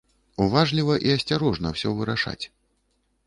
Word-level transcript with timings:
Уважліва 0.45 0.95
і 1.09 1.11
асцярожна 1.17 1.73
ўсё 1.75 1.93
вырашаць. 1.99 2.41